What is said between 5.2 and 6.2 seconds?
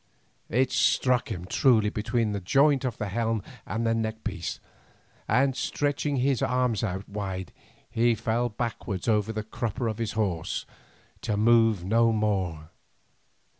and stretching